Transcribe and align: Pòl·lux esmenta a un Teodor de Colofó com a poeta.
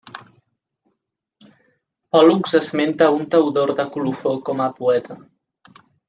Pòl·lux 2.15 2.55
esmenta 2.59 3.09
a 3.09 3.13
un 3.17 3.27
Teodor 3.35 3.73
de 3.81 3.85
Colofó 3.97 4.33
com 4.49 4.63
a 4.65 4.71
poeta. 4.79 5.19